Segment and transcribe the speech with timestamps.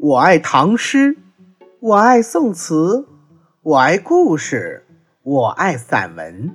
[0.00, 1.16] 我爱唐诗，
[1.80, 3.08] 我爱宋词，
[3.62, 4.84] 我爱故事，
[5.24, 6.52] 我爱散文。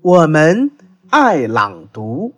[0.00, 0.70] 我们
[1.10, 2.34] 爱朗读，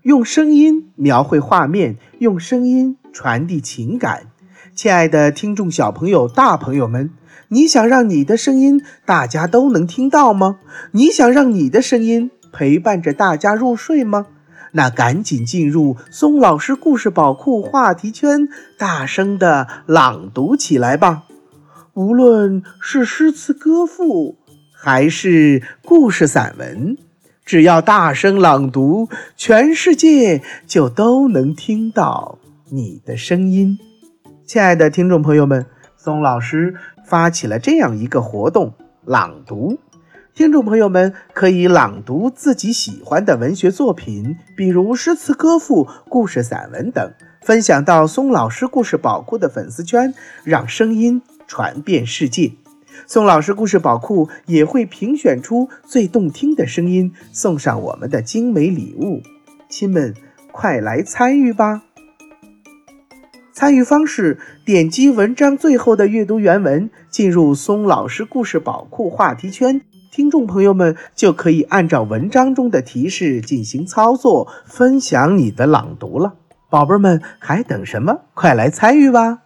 [0.00, 4.28] 用声音描绘画面，用声音传递情感。
[4.74, 7.10] 亲爱的听众小朋友、大朋友们，
[7.48, 10.58] 你想让你的声音大家都能听到吗？
[10.92, 14.28] 你想让你的声音陪伴着大家入睡吗？
[14.72, 21.24] 那赶紧进入松老师故事宝库话题圈，大声的朗读起来吧！
[21.92, 24.38] 无论是诗词歌赋，
[24.74, 26.96] 还是故事散文，
[27.44, 32.38] 只要大声朗读，全世界就都能听到
[32.70, 33.78] 你的声音。
[34.46, 35.66] 亲爱的听众朋友们，
[35.98, 38.72] 松老师发起了这样一个活动——
[39.04, 39.78] 朗读。
[40.34, 52.52] 听众朋友们可以朗读自己喜欢的文学作品，比如诗词歌赋、故事散文等，分享到松老师故事宝库的粉丝圈，让声音传遍世界。
[53.06, 59.20] 松老师故事宝库也会评选出最动听的声音，送上我们的精美礼物。
[59.68, 60.14] 亲们，
[60.50, 61.82] 快来参与吧！
[63.52, 69.82] 参与方式：点击文章最后的阅读原文，进入松老师故事宝库话题圈。
[70.12, 76.34] 听众朋友们就可以按照文章中的提示进行操作，分享你的朗读了。
[76.68, 78.18] 宝贝们还等什么？
[78.34, 79.38] 快来参与吧！